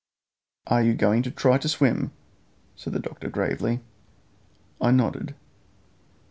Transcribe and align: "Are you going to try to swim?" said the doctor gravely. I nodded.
"Are 0.65 0.81
you 0.81 0.95
going 0.95 1.21
to 1.21 1.29
try 1.29 1.59
to 1.59 1.69
swim?" 1.69 2.09
said 2.75 2.93
the 2.93 2.99
doctor 2.99 3.29
gravely. 3.29 3.81
I 4.81 4.89
nodded. 4.89 5.35